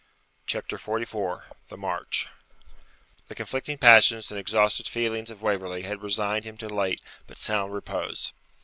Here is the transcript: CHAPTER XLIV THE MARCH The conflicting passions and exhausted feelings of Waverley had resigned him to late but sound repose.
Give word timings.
CHAPTER 0.47 0.77
XLIV 0.79 1.43
THE 1.69 1.77
MARCH 1.77 2.27
The 3.27 3.35
conflicting 3.35 3.77
passions 3.77 4.31
and 4.31 4.39
exhausted 4.39 4.87
feelings 4.87 5.29
of 5.29 5.43
Waverley 5.43 5.83
had 5.83 6.01
resigned 6.01 6.43
him 6.43 6.57
to 6.57 6.67
late 6.67 7.03
but 7.27 7.37
sound 7.37 7.71
repose. 7.75 8.33